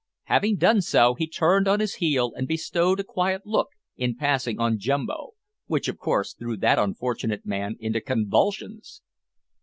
Having 0.23 0.55
done 0.55 0.81
so, 0.81 1.13
he 1.13 1.27
turned 1.27 1.67
on 1.67 1.79
his 1.79 1.93
heel 2.01 2.33
and 2.35 2.47
bestowed 2.47 2.99
a 2.99 3.03
quiet 3.03 3.43
look, 3.45 3.67
in 3.95 4.15
passing, 4.15 4.59
on 4.59 4.79
Jumbo, 4.79 5.33
which 5.67 5.87
of 5.87 5.99
course 5.99 6.33
threw 6.33 6.57
that 6.57 6.79
unfortunate 6.79 7.45
man 7.45 7.75
into 7.79 8.01
convulsions. 8.01 9.03